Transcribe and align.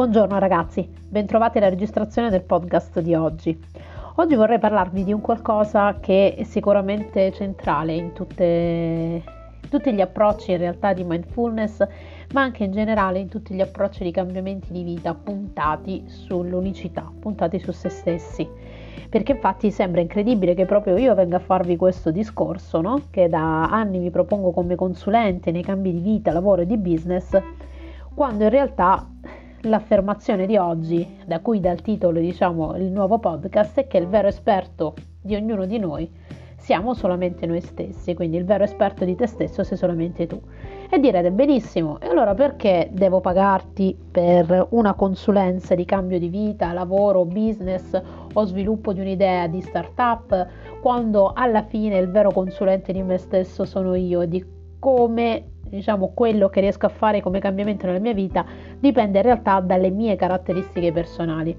Buongiorno 0.00 0.38
ragazzi, 0.38 0.88
bentrovati 1.10 1.58
alla 1.58 1.68
registrazione 1.68 2.30
del 2.30 2.40
podcast 2.40 3.00
di 3.00 3.14
oggi. 3.14 3.54
Oggi 4.14 4.34
vorrei 4.34 4.58
parlarvi 4.58 5.04
di 5.04 5.12
un 5.12 5.20
qualcosa 5.20 5.98
che 6.00 6.36
è 6.36 6.42
sicuramente 6.44 7.30
centrale 7.32 7.92
in 7.92 8.14
tutte, 8.14 9.22
tutti 9.68 9.92
gli 9.92 10.00
approcci 10.00 10.52
in 10.52 10.56
realtà 10.56 10.94
di 10.94 11.04
mindfulness, 11.04 11.86
ma 12.32 12.40
anche 12.40 12.64
in 12.64 12.72
generale 12.72 13.18
in 13.18 13.28
tutti 13.28 13.52
gli 13.52 13.60
approcci 13.60 14.02
di 14.02 14.10
cambiamenti 14.10 14.72
di 14.72 14.84
vita 14.84 15.12
puntati 15.12 16.04
sull'unicità, 16.06 17.06
puntati 17.20 17.58
su 17.58 17.70
se 17.70 17.90
stessi. 17.90 18.48
Perché 19.10 19.32
infatti 19.32 19.70
sembra 19.70 20.00
incredibile 20.00 20.54
che 20.54 20.64
proprio 20.64 20.96
io 20.96 21.14
venga 21.14 21.36
a 21.36 21.40
farvi 21.40 21.76
questo 21.76 22.10
discorso, 22.10 22.80
no? 22.80 23.02
che 23.10 23.28
da 23.28 23.64
anni 23.68 23.98
vi 23.98 24.10
propongo 24.10 24.50
come 24.52 24.76
consulente 24.76 25.50
nei 25.50 25.62
cambi 25.62 25.92
di 25.92 26.00
vita, 26.00 26.32
lavoro 26.32 26.62
e 26.62 26.66
di 26.66 26.78
business, 26.78 27.38
quando 28.14 28.44
in 28.44 28.50
realtà 28.50 29.06
l'affermazione 29.62 30.46
di 30.46 30.56
oggi, 30.56 31.18
da 31.26 31.40
cui 31.40 31.60
dà 31.60 31.70
il 31.70 31.82
titolo 31.82 32.20
diciamo 32.20 32.76
il 32.76 32.90
nuovo 32.90 33.18
podcast, 33.18 33.80
è 33.80 33.86
che 33.86 33.98
il 33.98 34.06
vero 34.06 34.28
esperto 34.28 34.94
di 35.20 35.34
ognuno 35.34 35.66
di 35.66 35.78
noi 35.78 36.10
siamo 36.56 36.92
solamente 36.94 37.46
noi 37.46 37.60
stessi, 37.60 38.14
quindi 38.14 38.36
il 38.36 38.44
vero 38.44 38.64
esperto 38.64 39.04
di 39.04 39.14
te 39.16 39.26
stesso 39.26 39.64
sei 39.64 39.76
solamente 39.76 40.26
tu. 40.26 40.40
E 40.90 40.98
direte 40.98 41.30
benissimo, 41.30 41.98
e 42.00 42.08
allora 42.08 42.34
perché 42.34 42.90
devo 42.92 43.20
pagarti 43.20 43.96
per 44.10 44.66
una 44.70 44.94
consulenza 44.94 45.74
di 45.74 45.84
cambio 45.84 46.18
di 46.18 46.28
vita, 46.28 46.72
lavoro, 46.72 47.24
business 47.24 47.98
o 48.32 48.44
sviluppo 48.44 48.92
di 48.92 49.00
un'idea 49.00 49.46
di 49.46 49.60
startup, 49.62 50.48
quando 50.80 51.32
alla 51.34 51.62
fine 51.62 51.98
il 51.98 52.10
vero 52.10 52.30
consulente 52.30 52.92
di 52.92 53.02
me 53.02 53.16
stesso 53.16 53.64
sono 53.64 53.94
io 53.94 54.20
e 54.20 54.28
di 54.28 54.44
come 54.78 55.44
diciamo 55.70 56.12
quello 56.12 56.48
che 56.48 56.60
riesco 56.60 56.86
a 56.86 56.90
fare 56.90 57.20
come 57.20 57.38
cambiamento 57.38 57.86
nella 57.86 58.00
mia 58.00 58.12
vita 58.12 58.44
dipende 58.78 59.18
in 59.18 59.24
realtà 59.24 59.60
dalle 59.60 59.90
mie 59.90 60.16
caratteristiche 60.16 60.92
personali. 60.92 61.56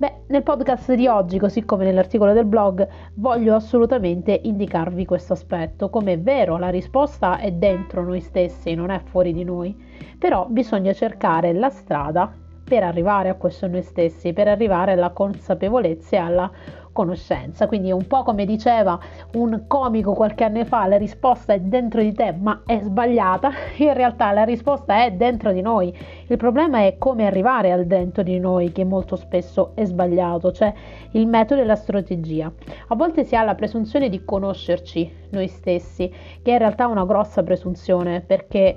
Beh, 0.00 0.22
nel 0.28 0.42
podcast 0.42 0.94
di 0.94 1.06
oggi, 1.06 1.38
così 1.38 1.64
come 1.66 1.84
nell'articolo 1.84 2.32
del 2.32 2.46
blog, 2.46 2.88
voglio 3.16 3.54
assolutamente 3.54 4.40
indicarvi 4.44 5.04
questo 5.04 5.34
aspetto. 5.34 5.90
Come 5.90 6.14
è 6.14 6.18
vero, 6.18 6.56
la 6.56 6.70
risposta 6.70 7.38
è 7.38 7.52
dentro 7.52 8.02
noi 8.02 8.20
stessi, 8.20 8.72
non 8.72 8.88
è 8.88 8.98
fuori 9.04 9.34
di 9.34 9.44
noi, 9.44 9.76
però 10.18 10.46
bisogna 10.48 10.94
cercare 10.94 11.52
la 11.52 11.68
strada 11.68 12.32
per 12.64 12.82
arrivare 12.82 13.28
a 13.28 13.34
questo 13.34 13.66
noi 13.66 13.82
stessi, 13.82 14.32
per 14.32 14.48
arrivare 14.48 14.92
alla 14.92 15.10
consapevolezza 15.10 16.16
e 16.16 16.18
alla 16.18 16.50
conoscenza. 16.92 17.66
Quindi 17.66 17.92
un 17.92 18.06
po' 18.06 18.22
come 18.22 18.44
diceva 18.44 18.98
un 19.34 19.64
comico 19.66 20.12
qualche 20.12 20.44
anno 20.44 20.64
fa, 20.64 20.86
la 20.86 20.96
risposta 20.96 21.52
è 21.52 21.60
dentro 21.60 22.00
di 22.00 22.12
te, 22.12 22.32
ma 22.32 22.62
è 22.66 22.80
sbagliata. 22.80 23.50
In 23.78 23.94
realtà 23.94 24.32
la 24.32 24.44
risposta 24.44 25.04
è 25.04 25.12
dentro 25.12 25.52
di 25.52 25.60
noi. 25.60 25.94
Il 26.26 26.36
problema 26.36 26.84
è 26.84 26.96
come 26.98 27.26
arrivare 27.26 27.72
al 27.72 27.86
dentro 27.86 28.22
di 28.22 28.38
noi, 28.38 28.72
che 28.72 28.84
molto 28.84 29.16
spesso 29.16 29.72
è 29.74 29.84
sbagliato, 29.84 30.52
cioè 30.52 30.72
il 31.12 31.26
metodo 31.26 31.60
e 31.60 31.64
la 31.64 31.76
strategia. 31.76 32.52
A 32.88 32.94
volte 32.94 33.24
si 33.24 33.36
ha 33.36 33.42
la 33.42 33.54
presunzione 33.54 34.08
di 34.08 34.24
conoscerci 34.24 35.28
noi 35.30 35.48
stessi, 35.48 36.08
che 36.42 36.50
è 36.50 36.52
in 36.52 36.58
realtà 36.58 36.86
una 36.86 37.04
grossa 37.04 37.42
presunzione, 37.42 38.20
perché 38.20 38.76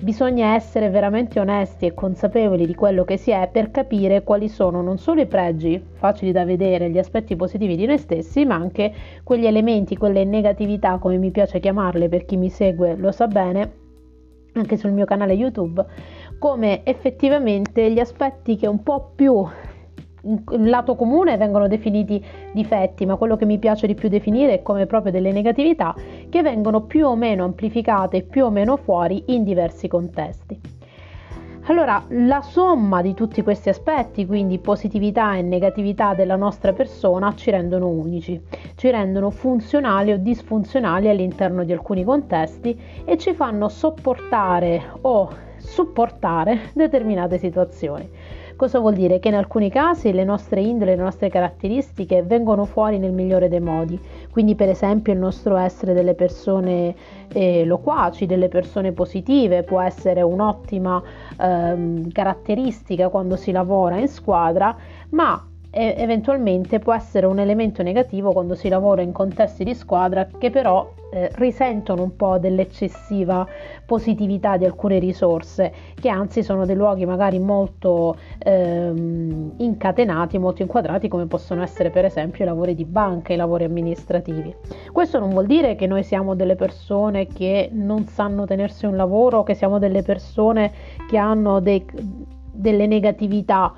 Bisogna 0.00 0.54
essere 0.54 0.90
veramente 0.90 1.40
onesti 1.40 1.86
e 1.86 1.94
consapevoli 1.94 2.66
di 2.66 2.74
quello 2.74 3.04
che 3.04 3.16
si 3.16 3.30
è 3.30 3.48
per 3.50 3.70
capire 3.70 4.22
quali 4.22 4.48
sono 4.48 4.82
non 4.82 4.98
solo 4.98 5.22
i 5.22 5.26
pregi 5.26 5.82
facili 5.92 6.30
da 6.30 6.44
vedere, 6.44 6.90
gli 6.90 6.98
aspetti 6.98 7.36
positivi 7.36 7.76
di 7.76 7.86
noi 7.86 7.98
stessi, 7.98 8.44
ma 8.44 8.56
anche 8.56 8.92
quegli 9.22 9.46
elementi, 9.46 9.96
quelle 9.96 10.24
negatività, 10.24 10.98
come 10.98 11.16
mi 11.16 11.30
piace 11.30 11.60
chiamarle 11.60 12.08
per 12.08 12.26
chi 12.26 12.36
mi 12.36 12.50
segue 12.50 12.96
lo 12.96 13.12
sa 13.12 13.28
bene, 13.28 13.72
anche 14.54 14.76
sul 14.76 14.92
mio 14.92 15.06
canale 15.06 15.32
YouTube, 15.32 15.84
come 16.38 16.84
effettivamente 16.84 17.90
gli 17.90 18.00
aspetti 18.00 18.56
che 18.56 18.66
un 18.66 18.82
po' 18.82 19.12
più 19.14 19.46
in 20.24 20.68
lato 20.68 20.94
comune 20.94 21.36
vengono 21.36 21.68
definiti 21.68 22.24
difetti, 22.52 23.06
ma 23.06 23.16
quello 23.16 23.36
che 23.36 23.44
mi 23.44 23.58
piace 23.58 23.86
di 23.86 23.94
più 23.94 24.08
definire 24.08 24.54
è 24.54 24.62
come 24.62 24.86
proprio 24.86 25.12
delle 25.12 25.32
negatività 25.32 25.94
che 26.28 26.42
vengono 26.42 26.82
più 26.82 27.06
o 27.06 27.16
meno 27.16 27.44
amplificate 27.44 28.22
più 28.22 28.44
o 28.44 28.50
meno 28.50 28.76
fuori 28.76 29.22
in 29.26 29.44
diversi 29.44 29.88
contesti. 29.88 30.60
Allora, 31.66 32.04
la 32.08 32.42
somma 32.42 33.00
di 33.00 33.14
tutti 33.14 33.42
questi 33.42 33.70
aspetti, 33.70 34.26
quindi 34.26 34.58
positività 34.58 35.34
e 35.34 35.40
negatività 35.40 36.12
della 36.12 36.36
nostra 36.36 36.74
persona, 36.74 37.34
ci 37.34 37.50
rendono 37.50 37.88
unici, 37.88 38.38
ci 38.74 38.90
rendono 38.90 39.30
funzionali 39.30 40.12
o 40.12 40.18
disfunzionali 40.18 41.08
all'interno 41.08 41.64
di 41.64 41.72
alcuni 41.72 42.04
contesti 42.04 42.78
e 43.06 43.16
ci 43.16 43.32
fanno 43.32 43.70
sopportare 43.70 44.82
o 45.00 45.30
supportare 45.56 46.70
determinate 46.74 47.38
situazioni. 47.38 48.10
Cosa 48.56 48.78
vuol 48.78 48.94
dire? 48.94 49.18
Che 49.18 49.28
in 49.28 49.34
alcuni 49.34 49.68
casi 49.68 50.12
le 50.12 50.22
nostre 50.22 50.60
indole, 50.60 50.94
le 50.94 51.02
nostre 51.02 51.28
caratteristiche 51.28 52.22
vengono 52.22 52.64
fuori 52.64 52.98
nel 52.98 53.12
migliore 53.12 53.48
dei 53.48 53.60
modi, 53.60 53.98
quindi 54.30 54.54
per 54.54 54.68
esempio 54.68 55.12
il 55.12 55.18
nostro 55.18 55.56
essere 55.56 55.92
delle 55.92 56.14
persone 56.14 56.94
eh, 57.32 57.64
loquaci, 57.64 58.26
delle 58.26 58.48
persone 58.48 58.92
positive, 58.92 59.64
può 59.64 59.80
essere 59.80 60.22
un'ottima 60.22 61.02
ehm, 61.40 62.12
caratteristica 62.12 63.08
quando 63.08 63.34
si 63.34 63.50
lavora 63.50 63.98
in 63.98 64.08
squadra, 64.08 64.76
ma 65.10 65.48
eventualmente 65.74 66.78
può 66.78 66.94
essere 66.94 67.26
un 67.26 67.38
elemento 67.38 67.82
negativo 67.82 68.32
quando 68.32 68.54
si 68.54 68.68
lavora 68.68 69.02
in 69.02 69.12
contesti 69.12 69.64
di 69.64 69.74
squadra 69.74 70.26
che 70.38 70.50
però 70.50 70.88
eh, 71.10 71.30
risentono 71.34 72.02
un 72.02 72.16
po' 72.16 72.38
dell'eccessiva 72.38 73.46
positività 73.86 74.56
di 74.56 74.64
alcune 74.64 74.98
risorse, 74.98 75.72
che 76.00 76.08
anzi 76.08 76.42
sono 76.42 76.64
dei 76.66 76.74
luoghi 76.74 77.06
magari 77.06 77.38
molto 77.38 78.16
ehm, 78.38 79.54
incatenati, 79.58 80.38
molto 80.38 80.62
inquadrati, 80.62 81.08
come 81.08 81.26
possono 81.26 81.62
essere 81.62 81.90
per 81.90 82.04
esempio 82.04 82.44
i 82.44 82.46
lavori 82.46 82.74
di 82.74 82.84
banca, 82.84 83.32
i 83.32 83.36
lavori 83.36 83.64
amministrativi. 83.64 84.54
Questo 84.92 85.18
non 85.18 85.30
vuol 85.30 85.46
dire 85.46 85.76
che 85.76 85.86
noi 85.86 86.02
siamo 86.02 86.34
delle 86.34 86.56
persone 86.56 87.26
che 87.26 87.68
non 87.72 88.06
sanno 88.06 88.44
tenersi 88.44 88.86
un 88.86 88.96
lavoro, 88.96 89.42
che 89.44 89.54
siamo 89.54 89.78
delle 89.78 90.02
persone 90.02 90.72
che 91.08 91.16
hanno 91.16 91.60
dei, 91.60 91.84
delle 92.52 92.86
negatività 92.86 93.72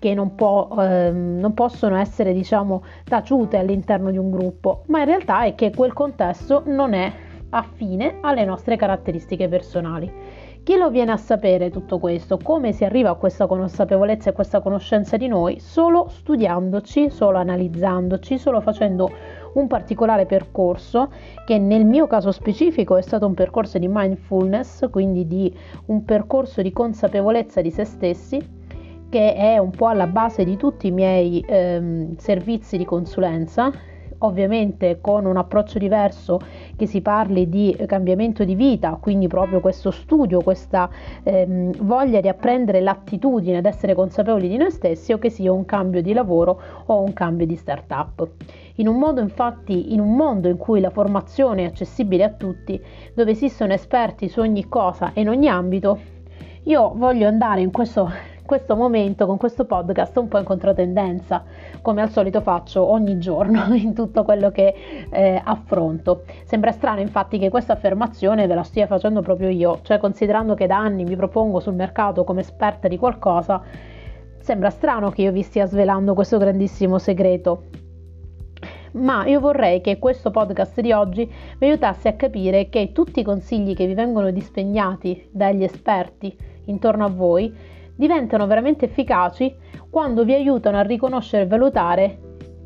che 0.00 0.14
non, 0.14 0.34
può, 0.34 0.68
ehm, 0.78 1.38
non 1.38 1.54
possono 1.54 1.96
essere 1.96 2.32
diciamo 2.32 2.82
taciute 3.04 3.58
all'interno 3.58 4.10
di 4.10 4.16
un 4.16 4.30
gruppo, 4.30 4.82
ma 4.86 5.00
in 5.00 5.04
realtà 5.04 5.44
è 5.44 5.54
che 5.54 5.70
quel 5.70 5.92
contesto 5.92 6.62
non 6.66 6.94
è 6.94 7.12
affine 7.50 8.16
alle 8.22 8.44
nostre 8.44 8.76
caratteristiche 8.76 9.46
personali. 9.46 10.10
Chi 10.62 10.76
lo 10.76 10.90
viene 10.90 11.12
a 11.12 11.16
sapere 11.16 11.70
tutto 11.70 11.98
questo? 11.98 12.38
Come 12.38 12.72
si 12.72 12.84
arriva 12.84 13.10
a 13.10 13.14
questa 13.14 13.46
consapevolezza 13.46 14.28
e 14.28 14.32
a 14.32 14.34
questa 14.34 14.60
conoscenza 14.60 15.16
di 15.16 15.26
noi? 15.26 15.58
Solo 15.58 16.06
studiandoci, 16.08 17.10
solo 17.10 17.38
analizzandoci, 17.38 18.38
solo 18.38 18.60
facendo 18.60 19.10
un 19.54 19.66
particolare 19.66 20.26
percorso 20.26 21.10
che 21.44 21.58
nel 21.58 21.84
mio 21.84 22.06
caso 22.06 22.30
specifico 22.30 22.96
è 22.96 23.02
stato 23.02 23.26
un 23.26 23.34
percorso 23.34 23.78
di 23.78 23.88
mindfulness, 23.88 24.88
quindi 24.90 25.26
di 25.26 25.52
un 25.86 26.04
percorso 26.04 26.62
di 26.62 26.72
consapevolezza 26.72 27.60
di 27.60 27.70
se 27.70 27.84
stessi 27.84 28.58
che 29.10 29.34
è 29.34 29.58
un 29.58 29.70
po' 29.70 29.88
alla 29.88 30.06
base 30.06 30.44
di 30.44 30.56
tutti 30.56 30.86
i 30.86 30.90
miei 30.92 31.44
ehm, 31.46 32.16
servizi 32.16 32.78
di 32.78 32.84
consulenza, 32.84 33.70
ovviamente 34.22 34.98
con 35.00 35.24
un 35.24 35.36
approccio 35.36 35.78
diverso 35.78 36.38
che 36.76 36.86
si 36.86 37.00
parli 37.00 37.48
di 37.48 37.76
cambiamento 37.86 38.44
di 38.44 38.54
vita, 38.54 38.98
quindi 39.00 39.26
proprio 39.26 39.60
questo 39.60 39.90
studio, 39.90 40.40
questa 40.40 40.88
ehm, 41.22 41.72
voglia 41.80 42.20
di 42.20 42.28
apprendere 42.28 42.80
l'attitudine 42.80 43.58
ad 43.58 43.66
essere 43.66 43.94
consapevoli 43.94 44.48
di 44.48 44.56
noi 44.56 44.70
stessi 44.70 45.12
o 45.12 45.18
che 45.18 45.30
sia 45.30 45.52
un 45.52 45.64
cambio 45.64 46.02
di 46.02 46.12
lavoro 46.12 46.60
o 46.86 47.00
un 47.00 47.12
cambio 47.12 47.46
di 47.46 47.56
startup. 47.56 48.28
In 48.76 48.88
un 48.88 48.96
modo 48.96 49.20
infatti, 49.20 49.92
in 49.92 50.00
un 50.00 50.14
mondo 50.14 50.48
in 50.48 50.56
cui 50.56 50.80
la 50.80 50.90
formazione 50.90 51.62
è 51.62 51.66
accessibile 51.66 52.24
a 52.24 52.30
tutti, 52.30 52.80
dove 53.14 53.32
esistono 53.32 53.72
esperti 53.72 54.28
su 54.28 54.40
ogni 54.40 54.68
cosa 54.68 55.12
e 55.12 55.22
in 55.22 55.28
ogni 55.28 55.48
ambito, 55.48 55.98
io 56.64 56.92
voglio 56.94 57.26
andare 57.26 57.62
in 57.62 57.70
questo 57.70 58.10
questo 58.50 58.74
momento 58.74 59.26
con 59.26 59.36
questo 59.36 59.64
podcast 59.64 60.16
un 60.16 60.26
po' 60.26 60.38
in 60.38 60.44
controtendenza, 60.44 61.44
come 61.82 62.02
al 62.02 62.10
solito 62.10 62.40
faccio 62.40 62.84
ogni 62.84 63.16
giorno 63.20 63.66
in 63.78 63.94
tutto 63.94 64.24
quello 64.24 64.50
che 64.50 64.74
eh, 65.08 65.40
affronto. 65.44 66.24
Sembra 66.42 66.72
strano 66.72 66.98
infatti 66.98 67.38
che 67.38 67.48
questa 67.48 67.74
affermazione 67.74 68.48
ve 68.48 68.56
la 68.56 68.64
stia 68.64 68.88
facendo 68.88 69.22
proprio 69.22 69.50
io, 69.50 69.78
cioè 69.82 69.98
considerando 69.98 70.54
che 70.54 70.66
da 70.66 70.78
anni 70.78 71.04
mi 71.04 71.14
propongo 71.14 71.60
sul 71.60 71.74
mercato 71.74 72.24
come 72.24 72.40
esperta 72.40 72.88
di 72.88 72.98
qualcosa, 72.98 73.62
sembra 74.40 74.70
strano 74.70 75.10
che 75.10 75.22
io 75.22 75.30
vi 75.30 75.42
stia 75.42 75.66
svelando 75.66 76.14
questo 76.14 76.36
grandissimo 76.36 76.98
segreto 76.98 77.66
ma 78.94 79.24
io 79.26 79.38
vorrei 79.38 79.80
che 79.80 80.00
questo 80.00 80.32
podcast 80.32 80.80
di 80.80 80.90
oggi 80.90 81.24
vi 81.56 81.66
aiutasse 81.66 82.08
a 82.08 82.14
capire 82.14 82.68
che 82.68 82.90
tutti 82.90 83.20
i 83.20 83.22
consigli 83.22 83.76
che 83.76 83.86
vi 83.86 83.94
vengono 83.94 84.32
dispegnati 84.32 85.28
dagli 85.30 85.62
esperti 85.62 86.36
intorno 86.64 87.04
a 87.04 87.08
voi 87.08 87.78
diventano 88.00 88.46
veramente 88.46 88.86
efficaci 88.86 89.54
quando 89.90 90.24
vi 90.24 90.32
aiutano 90.32 90.78
a 90.78 90.82
riconoscere 90.82 91.42
e 91.42 91.46
valutare 91.46 92.18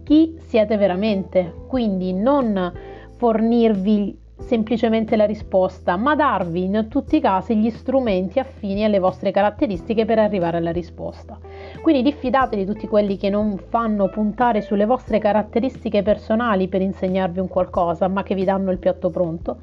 chi 0.04 0.36
siete 0.38 0.76
veramente, 0.76 1.52
quindi 1.66 2.12
non 2.12 2.72
fornirvi 3.16 4.22
semplicemente 4.36 5.16
la 5.16 5.24
risposta, 5.24 5.96
ma 5.96 6.14
darvi 6.14 6.64
in 6.64 6.86
tutti 6.88 7.16
i 7.16 7.20
casi 7.20 7.56
gli 7.56 7.70
strumenti 7.70 8.38
affini 8.38 8.84
alle 8.84 9.00
vostre 9.00 9.32
caratteristiche 9.32 10.04
per 10.04 10.20
arrivare 10.20 10.58
alla 10.58 10.70
risposta. 10.70 11.38
Quindi 11.82 12.02
diffidate 12.02 12.54
di 12.56 12.64
tutti 12.64 12.86
quelli 12.86 13.16
che 13.16 13.30
non 13.30 13.56
fanno 13.56 14.08
puntare 14.08 14.60
sulle 14.60 14.86
vostre 14.86 15.18
caratteristiche 15.18 16.02
personali 16.02 16.68
per 16.68 16.80
insegnarvi 16.80 17.40
un 17.40 17.48
qualcosa, 17.48 18.06
ma 18.06 18.22
che 18.22 18.36
vi 18.36 18.44
danno 18.44 18.70
il 18.70 18.78
piatto 18.78 19.10
pronto, 19.10 19.56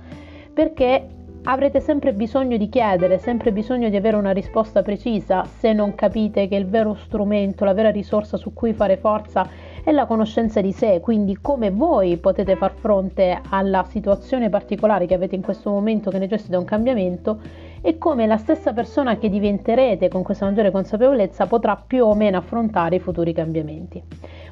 perché 0.54 1.08
avrete 1.44 1.80
sempre 1.80 2.14
bisogno 2.14 2.56
di 2.56 2.70
chiedere, 2.70 3.18
sempre 3.18 3.52
bisogno 3.52 3.90
di 3.90 3.96
avere 3.96 4.16
una 4.16 4.32
risposta 4.32 4.84
precisa 4.84 5.44
se 5.46 5.74
non 5.74 5.96
capite 5.96 6.48
che 6.48 6.56
il 6.56 6.68
vero 6.68 6.94
strumento, 6.94 7.66
la 7.66 7.74
vera 7.74 7.90
risorsa 7.90 8.38
su 8.38 8.54
cui 8.54 8.74
fare 8.74 8.98
forza 8.98 9.48
è 9.84 9.92
la 9.92 10.06
conoscenza 10.06 10.62
di 10.62 10.72
sé, 10.72 11.00
quindi 11.00 11.40
come 11.42 11.72
voi 11.72 12.18
potete 12.18 12.56
far 12.56 12.74
fronte 12.74 13.42
alla 13.50 13.84
situazione 13.90 14.50
particolare 14.50 15.08
che 15.08 15.16
avete 15.16 15.36
in 15.36 15.42
questo 15.42 15.72
momento 15.72 16.12
che 16.12 16.20
necessita 16.20 16.60
un 16.60 16.66
cambiamento 16.66 17.40
e 17.82 17.98
come 17.98 18.28
la 18.28 18.38
stessa 18.38 18.74
persona 18.74 19.18
che 19.18 19.28
diventerete 19.28 20.08
con 20.10 20.22
questa 20.22 20.46
maggiore 20.46 20.70
consapevolezza 20.70 21.48
potrà 21.48 21.76
più 21.76 22.06
o 22.06 22.14
meno 22.14 22.38
affrontare 22.38 22.98
i 22.98 23.00
futuri 23.00 23.34
cambiamenti. 23.34 24.04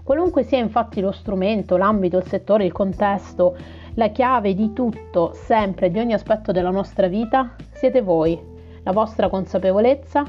Qualunque 0.09 0.41
sia 0.41 0.57
infatti 0.57 1.01
lo 1.01 1.11
strumento, 1.11 1.77
l'ambito, 1.77 2.17
il 2.17 2.25
settore, 2.25 2.65
il 2.65 2.71
contesto, 2.71 3.55
la 3.93 4.07
chiave 4.07 4.55
di 4.55 4.73
tutto, 4.73 5.33
sempre, 5.35 5.91
di 5.91 5.99
ogni 5.99 6.13
aspetto 6.13 6.51
della 6.51 6.71
nostra 6.71 7.05
vita, 7.05 7.53
siete 7.69 8.01
voi, 8.01 8.35
la 8.81 8.91
vostra 8.91 9.29
consapevolezza, 9.29 10.25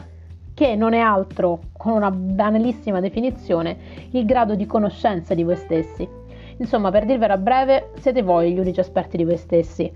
che 0.53 0.77
non 0.77 0.93
è 0.93 0.99
altro, 0.99 1.61
con 1.73 1.93
una 1.93 2.11
banalissima 2.11 3.00
definizione, 3.00 3.79
il 4.11 4.27
grado 4.27 4.55
di 4.55 4.67
conoscenza 4.67 5.32
di 5.32 5.44
voi 5.44 5.56
stessi. 5.56 6.06
Insomma, 6.59 6.91
per 6.91 7.06
dirvela 7.06 7.38
breve, 7.38 7.93
siete 8.00 8.21
voi 8.21 8.53
gli 8.53 8.59
unici 8.59 8.81
esperti 8.81 9.17
di 9.17 9.25
voi 9.25 9.38
stessi. 9.38 9.91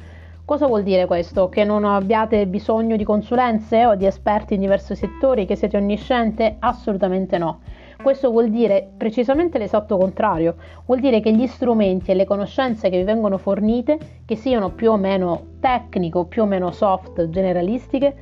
Cosa 0.46 0.66
vuol 0.66 0.82
dire 0.82 1.04
questo? 1.04 1.50
Che 1.50 1.62
non 1.62 1.84
abbiate 1.84 2.46
bisogno 2.46 2.96
di 2.96 3.04
consulenze 3.04 3.84
o 3.84 3.96
di 3.96 4.06
esperti 4.06 4.54
in 4.54 4.60
diversi 4.60 4.96
settori, 4.96 5.44
che 5.44 5.56
siete 5.56 5.76
onnisciente? 5.76 6.56
Assolutamente 6.60 7.36
no. 7.36 7.60
Questo 8.04 8.30
vuol 8.30 8.50
dire 8.50 8.86
precisamente 8.98 9.56
l'esatto 9.56 9.96
contrario, 9.96 10.56
vuol 10.84 11.00
dire 11.00 11.20
che 11.20 11.32
gli 11.32 11.46
strumenti 11.46 12.10
e 12.10 12.14
le 12.14 12.26
conoscenze 12.26 12.90
che 12.90 12.98
vi 12.98 13.02
vengono 13.02 13.38
fornite, 13.38 13.98
che 14.26 14.36
siano 14.36 14.72
più 14.72 14.90
o 14.90 14.98
meno 14.98 15.52
tecnico, 15.58 16.26
più 16.26 16.42
o 16.42 16.44
meno 16.44 16.70
soft, 16.70 17.30
generalistiche, 17.30 18.14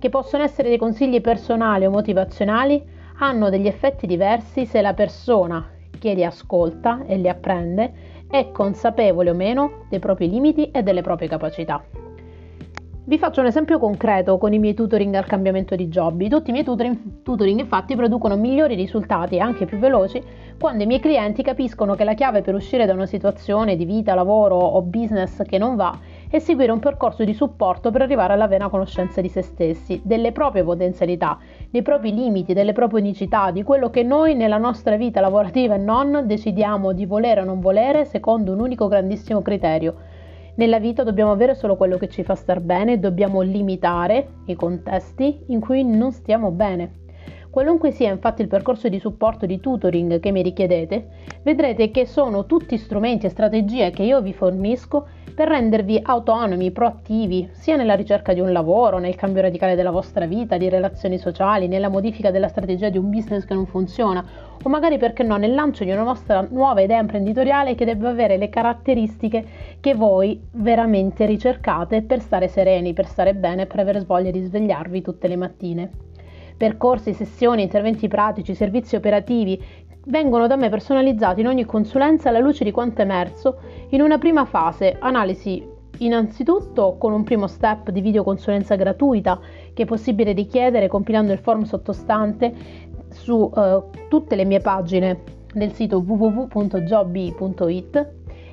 che 0.00 0.08
possono 0.08 0.42
essere 0.42 0.68
dei 0.68 0.78
consigli 0.78 1.20
personali 1.20 1.86
o 1.86 1.90
motivazionali, 1.90 2.82
hanno 3.20 3.50
degli 3.50 3.68
effetti 3.68 4.08
diversi 4.08 4.66
se 4.66 4.80
la 4.80 4.94
persona 4.94 5.64
che 5.96 6.12
li 6.12 6.24
ascolta 6.24 7.04
e 7.06 7.16
li 7.16 7.28
apprende 7.28 7.92
è 8.28 8.50
consapevole 8.50 9.30
o 9.30 9.34
meno 9.34 9.84
dei 9.88 10.00
propri 10.00 10.28
limiti 10.28 10.72
e 10.72 10.82
delle 10.82 11.02
proprie 11.02 11.28
capacità. 11.28 11.80
Vi 13.10 13.18
faccio 13.18 13.40
un 13.40 13.46
esempio 13.46 13.80
concreto 13.80 14.38
con 14.38 14.52
i 14.52 14.60
miei 14.60 14.72
tutoring 14.72 15.12
al 15.16 15.26
cambiamento 15.26 15.74
di 15.74 15.88
job. 15.88 16.24
Tutti 16.28 16.50
i 16.50 16.52
miei 16.52 16.64
tutoring, 16.64 17.22
tutoring 17.24 17.58
infatti 17.58 17.96
producono 17.96 18.36
migliori 18.36 18.76
risultati 18.76 19.34
e 19.34 19.40
anche 19.40 19.66
più 19.66 19.78
veloci 19.78 20.22
quando 20.60 20.84
i 20.84 20.86
miei 20.86 21.00
clienti 21.00 21.42
capiscono 21.42 21.96
che 21.96 22.04
la 22.04 22.14
chiave 22.14 22.42
per 22.42 22.54
uscire 22.54 22.86
da 22.86 22.92
una 22.92 23.06
situazione 23.06 23.74
di 23.74 23.84
vita, 23.84 24.14
lavoro 24.14 24.54
o 24.54 24.80
business 24.82 25.42
che 25.42 25.58
non 25.58 25.74
va 25.74 25.98
è 26.30 26.38
seguire 26.38 26.70
un 26.70 26.78
percorso 26.78 27.24
di 27.24 27.34
supporto 27.34 27.90
per 27.90 28.02
arrivare 28.02 28.34
alla 28.34 28.46
vera 28.46 28.68
conoscenza 28.68 29.20
di 29.20 29.28
se 29.28 29.42
stessi, 29.42 30.00
delle 30.04 30.30
proprie 30.30 30.62
potenzialità, 30.62 31.36
dei 31.68 31.82
propri 31.82 32.14
limiti, 32.14 32.52
delle 32.52 32.72
proprie 32.72 33.00
unicità, 33.00 33.50
di 33.50 33.64
quello 33.64 33.90
che 33.90 34.04
noi 34.04 34.36
nella 34.36 34.58
nostra 34.58 34.94
vita 34.94 35.20
lavorativa 35.20 35.74
e 35.74 35.78
non 35.78 36.26
decidiamo 36.26 36.92
di 36.92 37.06
volere 37.06 37.40
o 37.40 37.44
non 37.44 37.58
volere 37.58 38.04
secondo 38.04 38.52
un 38.52 38.60
unico 38.60 38.86
grandissimo 38.86 39.42
criterio 39.42 40.09
nella 40.60 40.78
vita 40.78 41.02
dobbiamo 41.04 41.32
avere 41.32 41.54
solo 41.54 41.74
quello 41.74 41.96
che 41.96 42.10
ci 42.10 42.22
fa 42.22 42.34
star 42.34 42.60
bene 42.60 43.00
dobbiamo 43.00 43.40
limitare 43.40 44.42
i 44.44 44.54
contesti 44.54 45.44
in 45.46 45.58
cui 45.58 45.82
non 45.82 46.12
stiamo 46.12 46.50
bene. 46.50 46.99
Qualunque 47.50 47.90
sia 47.90 48.12
infatti 48.12 48.42
il 48.42 48.48
percorso 48.48 48.88
di 48.88 49.00
supporto 49.00 49.44
di 49.44 49.58
tutoring 49.58 50.20
che 50.20 50.30
mi 50.30 50.40
richiedete, 50.40 51.08
vedrete 51.42 51.90
che 51.90 52.06
sono 52.06 52.46
tutti 52.46 52.78
strumenti 52.78 53.26
e 53.26 53.30
strategie 53.30 53.90
che 53.90 54.04
io 54.04 54.22
vi 54.22 54.32
fornisco 54.32 55.08
per 55.34 55.48
rendervi 55.48 55.98
autonomi, 56.00 56.70
proattivi, 56.70 57.48
sia 57.50 57.74
nella 57.74 57.94
ricerca 57.94 58.32
di 58.32 58.38
un 58.38 58.52
lavoro, 58.52 58.98
nel 58.98 59.16
cambio 59.16 59.42
radicale 59.42 59.74
della 59.74 59.90
vostra 59.90 60.26
vita, 60.26 60.58
di 60.58 60.68
relazioni 60.68 61.18
sociali, 61.18 61.66
nella 61.66 61.88
modifica 61.88 62.30
della 62.30 62.46
strategia 62.46 62.88
di 62.88 62.98
un 62.98 63.10
business 63.10 63.44
che 63.44 63.54
non 63.54 63.66
funziona, 63.66 64.24
o 64.62 64.68
magari 64.68 64.96
perché 64.98 65.24
no, 65.24 65.36
nel 65.36 65.54
lancio 65.54 65.82
di 65.82 65.90
una 65.90 66.04
vostra 66.04 66.46
nuova 66.48 66.82
idea 66.82 67.00
imprenditoriale 67.00 67.74
che 67.74 67.84
deve 67.84 68.06
avere 68.06 68.36
le 68.36 68.48
caratteristiche 68.48 69.44
che 69.80 69.94
voi 69.94 70.40
veramente 70.52 71.26
ricercate 71.26 72.02
per 72.02 72.20
stare 72.20 72.46
sereni, 72.46 72.92
per 72.92 73.06
stare 73.06 73.34
bene, 73.34 73.66
per 73.66 73.80
avere 73.80 74.04
voglia 74.04 74.30
di 74.30 74.42
svegliarvi 74.42 75.02
tutte 75.02 75.26
le 75.26 75.36
mattine 75.36 76.09
percorsi, 76.60 77.14
sessioni, 77.14 77.62
interventi 77.62 78.06
pratici, 78.06 78.54
servizi 78.54 78.94
operativi 78.94 79.58
vengono 80.04 80.46
da 80.46 80.56
me 80.56 80.68
personalizzati 80.68 81.40
in 81.40 81.46
ogni 81.46 81.64
consulenza 81.64 82.28
alla 82.28 82.38
luce 82.38 82.64
di 82.64 82.70
quanto 82.70 83.00
emerso 83.00 83.60
in 83.88 84.02
una 84.02 84.18
prima 84.18 84.44
fase, 84.44 84.94
analisi 84.98 85.66
innanzitutto 86.00 86.96
con 86.98 87.14
un 87.14 87.24
primo 87.24 87.46
step 87.46 87.88
di 87.88 88.02
videoconsulenza 88.02 88.74
gratuita 88.74 89.40
che 89.72 89.84
è 89.84 89.86
possibile 89.86 90.32
richiedere 90.32 90.86
compilando 90.86 91.32
il 91.32 91.38
form 91.38 91.62
sottostante 91.62 92.52
su 93.08 93.50
eh, 93.56 93.82
tutte 94.10 94.36
le 94.36 94.44
mie 94.44 94.60
pagine 94.60 95.22
del 95.54 95.72
sito 95.72 96.04
www.jobby.it 96.06 97.38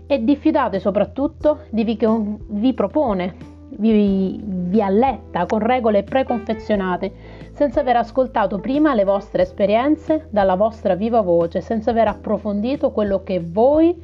e 0.08 0.24
diffidate 0.24 0.80
soprattutto 0.80 1.64
di 1.72 1.84
chi 1.84 2.08
vi 2.48 2.74
propone 2.74 3.57
vi, 3.70 4.40
vi 4.44 4.82
alletta 4.82 5.46
con 5.46 5.60
regole 5.60 6.04
preconfezionate, 6.04 7.12
senza 7.52 7.82
aver 7.82 7.98
ascoltato 7.98 8.60
prima 8.60 8.94
le 8.94 9.04
vostre 9.04 9.44
esperienze 9.44 10.28
dalla 10.30 10.56
vostra 10.56 10.96
viva 10.96 11.22
voce, 11.22 11.62
senza 11.62 11.92
aver 11.92 12.08
approfondito 12.08 12.92
quello 12.92 13.24
che 13.24 13.40
voi 13.40 13.96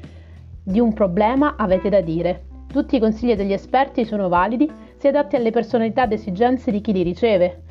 di 0.64 0.80
un 0.80 0.94
problema 0.94 1.56
avete 1.58 1.90
da 1.90 2.02
dire. 2.02 2.46
Tutti 2.72 2.96
i 2.96 3.00
consigli 3.00 3.36
degli 3.36 3.54
esperti 3.54 4.06
sono 4.06 4.30
validi 4.30 4.70
se 4.98 5.10
adatti 5.10 5.36
alle 5.36 5.52
personalità 5.52 6.06
ed 6.06 6.14
esigenze 6.14 6.72
di 6.72 6.82
chi 6.82 6.94
li 6.94 7.04
riceve. 7.04 7.62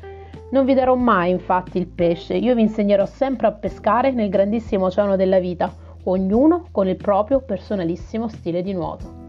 Non 0.51 0.65
vi 0.65 0.75
darò 0.75 0.95
mai 0.95 1.31
infatti 1.31 1.79
il 1.79 1.87
pesce, 1.87 2.35
io 2.35 2.53
vi 2.53 2.61
insegnerò 2.61 3.05
sempre 3.05 3.47
a 3.47 3.51
pescare 3.51 4.11
nel 4.11 4.29
grandissimo 4.29 4.85
oceano 4.85 5.15
della 5.15 5.39
vita, 5.39 5.73
ognuno 6.03 6.67
con 6.71 6.87
il 6.87 6.95
proprio 6.95 7.41
personalissimo 7.41 8.27
stile 8.27 8.61
di 8.61 8.73
nuoto. 8.73 9.22